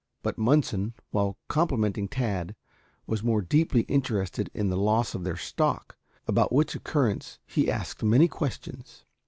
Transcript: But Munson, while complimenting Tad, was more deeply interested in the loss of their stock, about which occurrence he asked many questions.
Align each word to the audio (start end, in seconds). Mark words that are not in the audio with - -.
But 0.23 0.35
Munson, 0.35 0.95
while 1.11 1.37
complimenting 1.47 2.07
Tad, 2.07 2.55
was 3.05 3.21
more 3.23 3.39
deeply 3.43 3.81
interested 3.81 4.49
in 4.51 4.69
the 4.69 4.75
loss 4.75 5.13
of 5.13 5.23
their 5.23 5.37
stock, 5.37 5.95
about 6.27 6.51
which 6.51 6.73
occurrence 6.73 7.37
he 7.45 7.69
asked 7.69 8.01
many 8.01 8.27
questions. 8.27 9.05